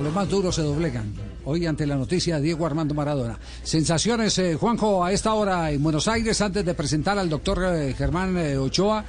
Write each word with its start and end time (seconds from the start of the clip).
A 0.00 0.02
los 0.02 0.14
más 0.14 0.30
duros 0.30 0.54
se 0.54 0.62
doblegan. 0.62 1.12
Hoy 1.44 1.66
ante 1.66 1.86
la 1.86 1.94
noticia 1.94 2.36
de 2.36 2.40
Diego 2.40 2.64
Armando 2.64 2.94
Maradona. 2.94 3.38
Sensaciones, 3.62 4.38
eh, 4.38 4.54
Juanjo, 4.54 5.04
a 5.04 5.12
esta 5.12 5.34
hora 5.34 5.70
en 5.70 5.82
Buenos 5.82 6.08
Aires, 6.08 6.40
antes 6.40 6.64
de 6.64 6.72
presentar 6.72 7.18
al 7.18 7.28
doctor 7.28 7.62
eh, 7.66 7.92
Germán 7.92 8.34
eh, 8.38 8.56
Ochoa, 8.56 9.04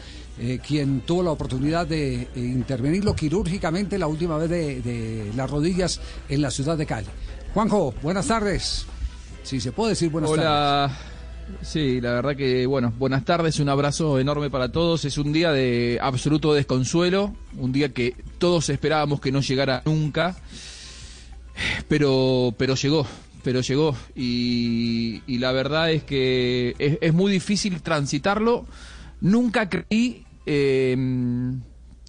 quien 0.68 1.00
tuvo 1.02 1.24
la 1.24 1.32
oportunidad 1.32 1.88
de 1.88 2.28
intervenirlo 2.36 3.16
quirúrgicamente 3.16 3.98
la 3.98 4.08
última 4.08 4.38
vez 4.38 4.50
de, 4.50 5.32
las 5.34 5.50
rodillas 5.50 6.02
en 6.28 6.42
la 6.42 6.52
ciudad 6.52 6.78
de 6.78 6.86
Cali. 6.86 7.08
Juanjo, 7.54 7.94
buenas 8.02 8.28
tardes. 8.28 8.86
Si 9.44 9.62
se 9.62 9.72
puede 9.72 9.92
decir 9.92 10.10
buenas 10.10 10.32
tardes. 10.32 10.46
Hola. 10.46 10.98
Sí, 11.62 12.02
la 12.02 12.14
verdad 12.14 12.36
que, 12.36 12.66
bueno, 12.66 12.94
buenas 12.98 13.24
tardes, 13.24 13.60
un 13.62 13.70
abrazo 13.70 14.20
enorme 14.20 14.50
para 14.50 14.74
todos. 14.74 15.06
Es 15.06 15.18
un 15.18 15.32
día 15.32 15.54
de 15.54 16.00
absoluto 16.02 16.54
desconsuelo, 16.54 17.34
un 17.58 17.72
día 17.72 17.94
que 17.94 18.14
todos 18.40 18.70
esperábamos 18.70 19.22
que 19.22 19.32
no 19.32 19.40
llegara 19.40 19.84
nunca 19.86 20.36
pero, 21.88 22.54
pero 22.58 22.76
llegó, 22.76 23.06
pero 23.44 23.62
llegó. 23.62 23.96
Y, 24.16 25.22
la 25.28 25.52
verdad 25.52 25.92
es 25.92 26.04
que 26.04 26.76
es, 27.02 27.14
muy 27.14 27.32
difícil 27.32 27.82
transitarlo. 27.82 28.66
Nunca 29.22 29.70
creí 29.70 30.26
em, 30.46 31.62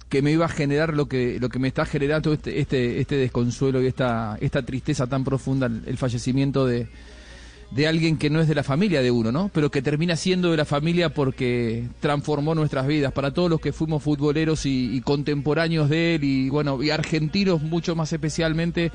que 0.09 0.21
me 0.21 0.31
iba 0.31 0.45
a 0.45 0.49
generar 0.49 0.93
lo 0.93 1.07
que, 1.07 1.39
lo 1.39 1.49
que 1.49 1.59
me 1.59 1.67
está 1.67 1.85
generando 1.85 2.33
este, 2.33 2.59
este, 2.59 2.99
este 2.99 3.15
desconsuelo 3.15 3.81
y 3.81 3.87
esta, 3.87 4.37
esta 4.41 4.61
tristeza 4.63 5.07
tan 5.07 5.23
profunda, 5.23 5.65
el, 5.65 5.97
fallecimiento 5.97 6.65
de, 6.65 6.87
de 7.71 7.87
alguien 7.87 8.17
que 8.17 8.29
no 8.29 8.39
es 8.39 8.47
de 8.47 8.53
la 8.53 8.63
familia 8.63 9.01
de 9.01 9.09
uno, 9.09 9.31
¿no? 9.31 9.49
Pero 9.51 9.71
que 9.71 9.81
termina 9.81 10.15
siendo 10.15 10.51
de 10.51 10.57
la 10.57 10.65
familia 10.65 11.09
porque 11.09 11.87
transformó 11.99 12.53
nuestras 12.53 12.85
vidas. 12.85 13.11
Para 13.11 13.33
todos 13.33 13.49
los 13.49 13.59
que 13.59 13.73
fuimos 13.73 14.03
futboleros 14.03 14.67
y, 14.67 14.95
y 14.95 15.01
contemporáneos 15.01 15.89
de 15.89 16.15
él 16.15 16.23
y 16.23 16.49
bueno, 16.49 16.83
y 16.83 16.91
argentinos 16.91 17.63
mucho 17.63 17.95
más 17.95 18.13
especialmente, 18.13 18.91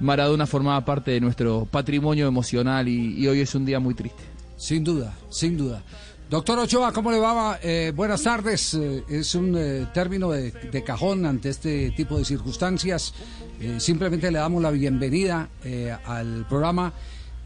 Maradona 0.00 0.46
formaba 0.46 0.82
parte 0.84 1.10
de 1.10 1.20
nuestro 1.20 1.66
patrimonio 1.70 2.26
emocional 2.26 2.88
y, 2.88 3.26
hoy 3.28 3.40
es 3.40 3.54
un 3.54 3.66
día 3.66 3.78
muy 3.78 3.94
triste. 3.94 4.22
Sin 4.56 4.82
duda, 4.82 5.14
sin 5.28 5.56
duda. 5.56 5.82
Doctor 6.28 6.58
Ochoa, 6.60 6.92
¿cómo 6.92 7.10
le 7.10 7.18
va? 7.18 7.58
Eh, 7.62 7.92
buenas 7.94 8.22
tardes. 8.22 8.74
Eh, 8.74 9.04
es 9.08 9.34
un 9.34 9.54
eh, 9.58 9.86
término 9.92 10.30
de, 10.30 10.52
cajón 10.84 11.26
ante 11.26 11.50
este 11.50 11.90
tipo 11.90 12.16
de 12.18 12.24
circunstancias. 12.24 13.12
simplemente 13.78 14.30
le 14.30 14.38
damos 14.38 14.62
la 14.62 14.70
bienvenida 14.70 15.48
al 16.06 16.46
programa. 16.48 16.92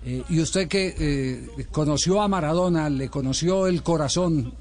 y 0.05 0.39
usted 0.39 0.69
que 0.69 1.67
conoció 1.73 2.23
a 2.23 2.29
Maradona, 2.29 2.89
le 2.89 3.09
conoció 3.09 3.67
el 3.67 3.83
corazón, 3.83 4.53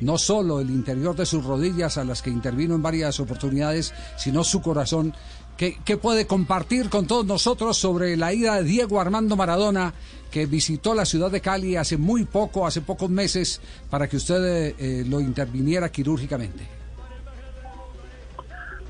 no 0.00 0.16
solo 0.16 0.60
el 0.60 0.70
interior 0.70 1.14
de 1.16 1.26
sus 1.26 1.44
rodillas 1.44 1.98
a 1.98 2.04
las 2.04 2.22
que 2.22 2.30
intervino 2.30 2.74
en 2.74 2.82
varias 2.82 3.20
oportunidades, 3.20 3.92
sino 4.16 4.42
su 4.44 4.62
corazón. 4.62 5.12
¿Qué, 5.56 5.96
puede 5.96 6.26
compartir 6.26 6.88
con 6.88 7.06
todos 7.06 7.24
nosotros 7.24 7.76
sobre 7.76 8.16
la 8.16 8.32
ida 8.32 8.56
de 8.56 8.64
Diego 8.64 9.00
Armando 9.00 9.36
Maradona, 9.36 9.94
que 10.30 10.46
visitó 10.46 10.94
la 10.94 11.04
ciudad 11.04 11.30
de 11.30 11.40
Cali 11.40 11.76
hace 11.76 11.96
muy 11.96 12.24
poco, 12.24 12.66
hace 12.66 12.80
pocos 12.80 13.08
meses, 13.08 13.60
para 13.88 14.08
que 14.08 14.16
usted 14.16 14.44
eh, 14.44 14.74
eh, 14.78 15.04
lo 15.06 15.20
interviniera 15.20 15.90
quirúrgicamente? 15.90 16.66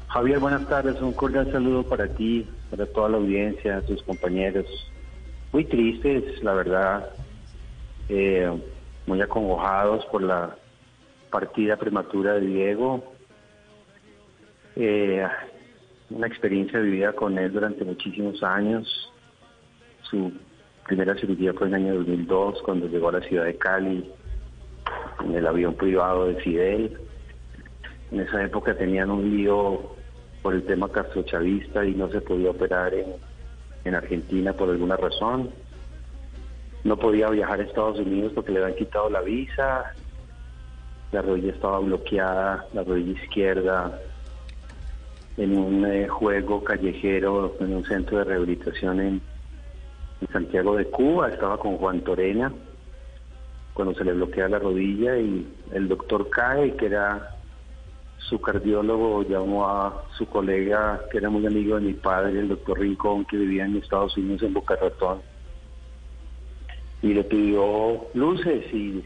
Javier, 0.09 0.39
buenas 0.39 0.67
tardes. 0.69 1.01
Un 1.01 1.13
cordial 1.13 1.51
saludo 1.53 1.83
para 1.83 2.07
ti, 2.07 2.47
para 2.71 2.87
toda 2.87 3.11
la 3.11 3.17
audiencia, 3.19 3.81
tus 3.83 4.03
compañeros. 4.03 4.67
Muy 5.53 5.65
tristes, 5.65 6.43
la 6.43 6.55
verdad. 6.55 7.11
Eh, 8.09 8.51
muy 9.07 9.21
acongojados 9.21 10.05
por 10.07 10.23
la 10.23 10.57
partida 11.31 11.77
prematura 11.77 12.35
de 12.35 12.41
Diego. 12.43 13.03
Eh, 14.77 15.27
una 16.15 16.27
experiencia 16.27 16.81
vivida 16.81 17.13
con 17.13 17.39
él 17.39 17.53
durante 17.53 17.85
muchísimos 17.85 18.43
años. 18.43 19.13
Su 20.03 20.33
primera 20.87 21.15
cirugía 21.17 21.53
fue 21.55 21.69
en 21.69 21.75
el 21.75 21.83
año 21.83 21.95
2002, 21.97 22.63
cuando 22.63 22.87
llegó 22.89 23.09
a 23.09 23.13
la 23.13 23.21
ciudad 23.21 23.45
de 23.45 23.57
Cali, 23.57 24.11
en 25.25 25.35
el 25.35 25.47
avión 25.47 25.75
privado 25.75 26.27
de 26.27 26.35
Fidel. 26.37 26.99
En 28.11 28.21
esa 28.21 28.45
época 28.45 28.77
tenían 28.77 29.11
un 29.11 29.37
lío 29.37 29.95
por 30.43 30.55
el 30.55 30.65
tema 30.65 30.91
castrochavista 30.91 31.85
y 31.85 31.95
no 31.95 32.11
se 32.11 32.21
podía 32.21 32.51
operar 32.51 32.93
en, 32.95 33.15
en 33.85 33.95
Argentina 33.95 34.53
por 34.53 34.69
alguna 34.69 34.97
razón. 34.97 35.51
No 36.85 36.97
podía 36.97 37.31
viajar 37.31 37.61
a 37.61 37.63
Estados 37.63 37.99
Unidos 38.01 38.33
porque 38.35 38.53
le 38.53 38.63
habían 38.63 38.77
quitado 38.77 39.09
la 39.09 39.21
visa. 39.21 39.95
La 41.13 41.23
rodilla 41.23 41.53
estaba 41.53 41.79
bloqueada, 41.79 42.67
la 42.75 42.83
rodilla 42.83 43.23
izquierda 43.23 44.01
en 45.37 45.59
un 45.59 45.87
eh, 45.87 46.09
juego 46.09 46.63
callejero 46.63 47.57
en 47.61 47.75
un 47.75 47.85
centro 47.85 48.19
de 48.19 48.25
rehabilitación 48.25 49.01
en, 49.01 49.23
Santiago 50.33 50.77
de 50.77 50.85
Cuba. 50.85 51.31
Estaba 51.31 51.59
con 51.59 51.79
Juan 51.79 52.01
Torena 52.03 52.53
cuando 53.75 53.93
se 53.95 54.05
le 54.05 54.13
bloquea 54.13 54.49
la 54.49 54.61
rodilla 54.61 55.19
y 55.19 55.45
el 55.73 55.89
doctor 55.89 56.31
cae, 56.31 56.77
que 56.77 56.87
era 56.87 57.37
su 58.19 58.41
cardiólogo, 58.41 59.25
llamó 59.25 59.67
a 59.67 60.05
su 60.17 60.27
colega, 60.27 61.01
que 61.11 61.19
era 61.19 61.29
muy 61.29 61.45
amigo 61.45 61.75
de 61.75 61.83
mi 61.83 61.95
padre, 61.95 62.39
el 62.39 62.49
doctor 62.49 62.79
Rincón, 62.79 63.25
que 63.25 63.37
vivía 63.37 63.65
en 63.65 63.77
Estados 63.77 64.17
Unidos, 64.17 64.43
en 64.43 64.55
Boca 64.55 64.77
Ratón, 64.77 65.23
y 67.03 67.15
le 67.15 67.25
pidió 67.25 68.07
luces 68.15 68.73
y 68.73 69.03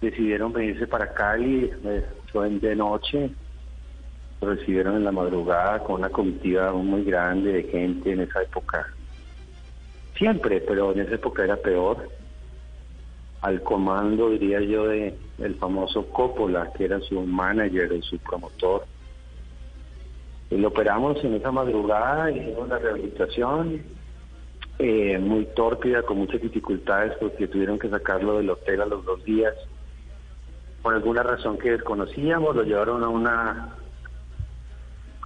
decidieron 0.00 0.52
venirse 0.52 0.86
para 0.88 1.14
Cali, 1.14 1.70
eh, 1.84 2.04
fue 2.32 2.50
de 2.50 2.74
noche, 2.74 3.30
recibieron 4.40 4.96
en 4.96 5.04
la 5.04 5.12
madrugada 5.12 5.82
con 5.82 5.96
una 5.96 6.10
comitiva 6.10 6.72
muy 6.72 7.04
grande 7.04 7.52
de 7.52 7.62
gente 7.64 8.12
en 8.12 8.20
esa 8.20 8.42
época. 8.42 8.86
Siempre, 10.16 10.60
pero 10.60 10.92
en 10.92 11.00
esa 11.00 11.14
época 11.14 11.44
era 11.44 11.56
peor. 11.56 12.08
Al 13.42 13.62
comando, 13.62 14.30
diría 14.30 14.60
yo, 14.60 14.88
de 14.88 15.14
el 15.38 15.54
famoso 15.56 16.06
Coppola, 16.06 16.72
que 16.72 16.84
era 16.86 17.00
su 17.00 17.20
manager 17.20 17.92
y 17.92 18.02
su 18.02 18.18
promotor. 18.18 18.84
Y 20.50 20.56
lo 20.56 20.68
operamos 20.68 21.22
en 21.24 21.34
esa 21.34 21.50
madrugada, 21.50 22.30
hicimos 22.30 22.68
la 22.68 22.78
rehabilitación, 22.78 23.82
eh, 24.78 25.18
muy 25.18 25.44
tórpida, 25.46 26.02
con 26.02 26.18
muchas 26.18 26.40
dificultades, 26.40 27.12
porque 27.20 27.48
tuvieron 27.48 27.78
que 27.78 27.90
sacarlo 27.90 28.38
del 28.38 28.50
hotel 28.50 28.80
a 28.82 28.86
los 28.86 29.04
dos 29.04 29.22
días. 29.24 29.54
Por 30.82 30.94
alguna 30.94 31.22
razón 31.22 31.58
que 31.58 31.72
desconocíamos, 31.72 32.54
lo 32.54 32.62
llevaron 32.62 33.02
a 33.02 33.08
una 33.08 33.76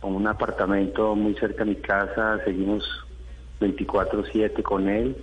con 0.00 0.14
un 0.14 0.26
apartamento 0.26 1.14
muy 1.14 1.34
cerca 1.34 1.64
de 1.64 1.70
mi 1.70 1.76
casa, 1.76 2.42
seguimos 2.44 2.84
24/7 3.60 4.62
con 4.62 4.88
él 4.88 5.16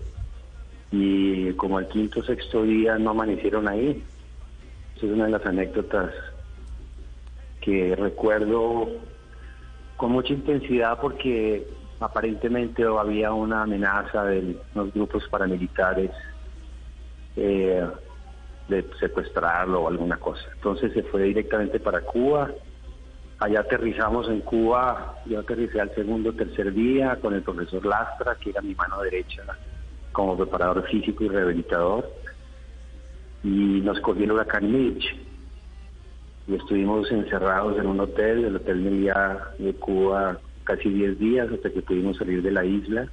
y 0.92 1.52
como 1.54 1.80
al 1.80 1.88
quinto 1.88 2.20
o 2.20 2.24
sexto 2.24 2.64
día 2.64 2.98
no 2.98 3.10
amanecieron 3.10 3.68
ahí. 3.68 4.04
Esa 4.96 5.06
es 5.06 5.12
una 5.12 5.26
de 5.26 5.32
las 5.32 5.46
anécdotas 5.46 6.14
que 7.62 7.96
recuerdo 7.96 8.88
con 9.98 10.12
mucha 10.12 10.34
intensidad 10.34 11.00
porque 11.02 11.68
aparentemente 12.00 12.84
había 12.84 13.34
una 13.34 13.64
amenaza 13.64 14.24
de 14.26 14.56
los 14.76 14.94
grupos 14.94 15.28
paramilitares 15.30 16.12
eh, 17.36 17.86
de 18.68 18.86
secuestrarlo 19.00 19.82
o 19.82 19.88
alguna 19.88 20.18
cosa. 20.18 20.44
Entonces 20.54 20.94
se 20.94 21.04
fue 21.04 21.24
directamente 21.24 21.80
para 21.80 22.02
Cuba 22.02 22.52
Allá 23.40 23.60
aterrizamos 23.60 24.28
en 24.30 24.42
Cuba, 24.42 25.16
yo 25.28 25.40
aterricé 25.40 25.80
al 25.80 25.94
segundo 25.94 26.34
tercer 26.34 26.74
día 26.74 27.18
con 27.22 27.36
el 27.36 27.44
profesor 27.44 27.86
Lastra, 27.86 28.36
que 28.36 28.50
era 28.50 28.62
mi 28.62 28.74
mano 28.74 29.00
derecha 29.02 29.44
como 30.12 30.36
preparador 30.36 30.84
físico 30.90 31.24
y 31.24 31.28
rehabilitador, 31.30 32.12
y 33.44 33.82
nos 33.82 34.00
cogieron 34.00 34.40
a 34.40 34.60
Mitch. 34.60 35.16
Y 36.48 36.56
estuvimos 36.56 37.12
encerrados 37.12 37.78
en 37.78 37.86
un 37.86 38.00
hotel, 38.00 38.46
el 38.46 38.56
Hotel 38.56 38.78
Meliá 38.78 39.50
de 39.60 39.76
Cuba, 39.76 40.40
casi 40.64 40.90
10 40.90 41.20
días 41.20 41.52
hasta 41.52 41.70
que 41.70 41.84
pudimos 41.84 42.18
salir 42.18 42.42
de 42.42 42.52
la 42.52 42.66
isla, 42.66 43.08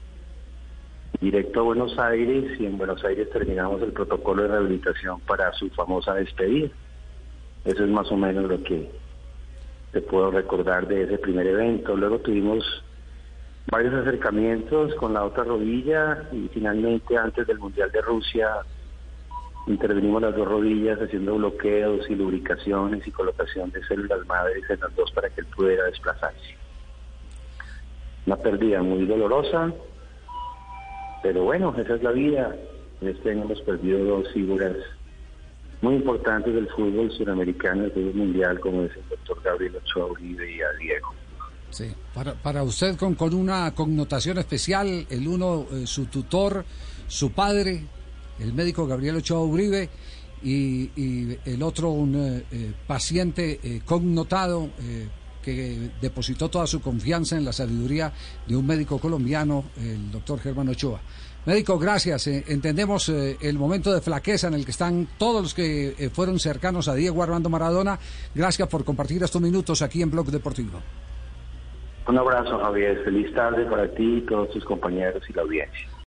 directo 1.20 1.60
a 1.60 1.64
Buenos 1.64 1.98
Aires, 1.98 2.58
y 2.58 2.64
en 2.64 2.78
Buenos 2.78 3.04
Aires 3.04 3.28
terminamos 3.30 3.82
el 3.82 3.92
protocolo 3.92 4.42
de 4.42 4.48
rehabilitación 4.48 5.20
para 5.20 5.52
su 5.52 5.68
famosa 5.68 6.14
despedida. 6.14 6.70
Eso 7.66 7.84
es 7.84 7.90
más 7.90 8.10
o 8.10 8.16
menos 8.16 8.44
lo 8.44 8.62
que 8.62 9.03
te 9.94 10.02
puedo 10.02 10.32
recordar 10.32 10.88
de 10.88 11.04
ese 11.04 11.18
primer 11.18 11.46
evento. 11.46 11.96
Luego 11.96 12.18
tuvimos 12.18 12.64
varios 13.70 13.94
acercamientos 13.94 14.92
con 14.96 15.14
la 15.14 15.24
otra 15.24 15.44
rodilla 15.44 16.28
y 16.32 16.48
finalmente 16.48 17.16
antes 17.16 17.46
del 17.46 17.60
Mundial 17.60 17.92
de 17.92 18.02
Rusia 18.02 18.48
intervenimos 19.68 20.20
las 20.20 20.34
dos 20.34 20.48
rodillas 20.48 20.98
haciendo 21.00 21.36
bloqueos 21.36 22.10
y 22.10 22.16
lubricaciones 22.16 23.06
y 23.06 23.12
colocación 23.12 23.70
de 23.70 23.84
células 23.84 24.26
madres 24.26 24.68
en 24.68 24.80
las 24.80 24.94
dos 24.96 25.12
para 25.12 25.30
que 25.30 25.42
él 25.42 25.46
pudiera 25.54 25.84
desplazarse. 25.84 26.56
Una 28.26 28.36
pérdida 28.36 28.82
muy 28.82 29.06
dolorosa, 29.06 29.72
pero 31.22 31.44
bueno, 31.44 31.72
esa 31.78 31.94
es 31.94 32.02
la 32.02 32.10
vida. 32.10 32.56
En 33.00 33.08
este 33.08 33.30
hemos 33.30 33.60
perdido 33.60 34.04
dos 34.04 34.32
figuras 34.32 34.74
muy 35.84 35.96
importantes 35.96 36.54
del 36.54 36.68
fútbol 36.70 37.10
suramericano, 37.12 37.82
del 37.82 37.92
fútbol 37.92 38.14
mundial, 38.14 38.58
como 38.58 38.82
es 38.82 38.96
el 38.96 39.08
doctor 39.08 39.40
Gabriel 39.44 39.76
Ochoa 39.76 40.06
Uribe 40.06 40.50
y 40.50 40.60
a 40.60 40.72
Diego. 40.80 41.14
Sí, 41.70 41.92
para, 42.14 42.34
para 42.34 42.62
usted 42.62 42.96
con, 42.96 43.14
con 43.14 43.34
una 43.34 43.72
connotación 43.74 44.38
especial, 44.38 45.06
el 45.10 45.28
uno, 45.28 45.66
eh, 45.72 45.86
su 45.86 46.06
tutor, 46.06 46.64
su 47.06 47.32
padre, 47.32 47.82
el 48.38 48.52
médico 48.54 48.86
Gabriel 48.86 49.16
Ochoa 49.16 49.44
Uribe, 49.44 49.90
y, 50.42 51.38
el 51.44 51.62
otro 51.62 51.90
un 51.90 52.14
eh, 52.16 52.44
eh, 52.52 52.72
paciente 52.86 53.60
eh, 53.62 53.80
connotado 53.84 54.68
eh, 54.80 55.08
que 55.44 55.90
depositó 56.00 56.48
toda 56.48 56.66
su 56.66 56.80
confianza 56.80 57.36
en 57.36 57.44
la 57.44 57.52
sabiduría 57.52 58.12
de 58.46 58.56
un 58.56 58.66
médico 58.66 58.98
colombiano, 58.98 59.64
el 59.76 60.10
doctor 60.10 60.40
Germán 60.40 60.68
Ochoa. 60.68 61.00
Médico, 61.46 61.78
gracias. 61.78 62.26
Eh, 62.26 62.44
entendemos 62.48 63.08
eh, 63.10 63.36
el 63.42 63.58
momento 63.58 63.92
de 63.92 64.00
flaqueza 64.00 64.48
en 64.48 64.54
el 64.54 64.64
que 64.64 64.70
están 64.70 65.06
todos 65.18 65.42
los 65.42 65.54
que 65.54 65.94
eh, 65.98 66.08
fueron 66.10 66.38
cercanos 66.38 66.88
a 66.88 66.94
Diego 66.94 67.22
Armando 67.22 67.50
Maradona. 67.50 67.98
Gracias 68.34 68.66
por 68.68 68.84
compartir 68.84 69.22
estos 69.22 69.42
minutos 69.42 69.82
aquí 69.82 70.00
en 70.00 70.10
Blog 70.10 70.26
Deportivo. 70.26 70.80
Un 72.08 72.18
abrazo, 72.18 72.58
Javier. 72.58 73.02
Feliz 73.04 73.32
tarde 73.34 73.66
para 73.66 73.88
ti 73.94 74.18
y 74.18 74.20
todos 74.22 74.50
tus 74.50 74.64
compañeros 74.64 75.22
y 75.28 75.32
la 75.34 75.42
audiencia. 75.42 75.93